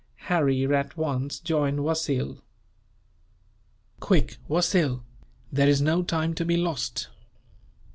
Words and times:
Harry 0.33 0.65
at 0.75 0.97
once 0.97 1.39
joined 1.39 1.81
Wasil. 1.81 2.41
"Quick, 3.99 4.37
Wasil! 4.47 5.03
There 5.51 5.69
is 5.69 5.79
no 5.79 6.01
time 6.01 6.33
to 6.33 6.43
be 6.43 6.57
lost. 6.57 7.09